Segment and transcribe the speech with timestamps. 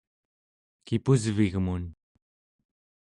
[0.85, 1.83] kipusvigmun